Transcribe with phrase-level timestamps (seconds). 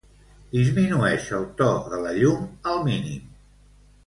[0.53, 3.31] Disminueix el to de la llum al mínim.